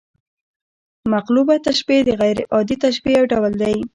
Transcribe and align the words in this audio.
مقلوبه 1.13 1.55
تشبیه 1.67 2.01
د 2.05 2.09
غـير 2.19 2.37
عادي 2.53 2.75
تشبیه 2.85 3.15
یو 3.19 3.25
ډول 3.31 3.53
دئ. 3.61 3.77